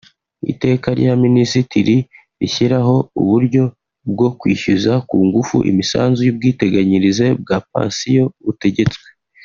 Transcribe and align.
Iteka 0.51 0.87
rya 0.99 1.13
Minisitiri 1.23 1.95
rishyiraho 2.39 2.95
uburyo 3.21 3.63
bwo 4.11 4.27
kwishyuza 4.39 4.93
ku 5.09 5.17
ngufu 5.27 5.57
imisanzu 5.71 6.19
y’ubwiteganyirize 6.23 7.27
bwa 7.41 7.57
pansiyo 7.71 8.25
butegetswe; 8.45 9.07